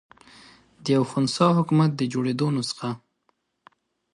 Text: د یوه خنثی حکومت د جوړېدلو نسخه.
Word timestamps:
د 0.83 0.85
یوه 0.95 1.07
خنثی 1.11 1.47
حکومت 1.57 1.91
د 1.95 2.01
جوړېدلو 2.13 2.47
نسخه. 2.57 2.89